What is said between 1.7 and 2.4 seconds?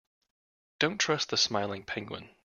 penguin.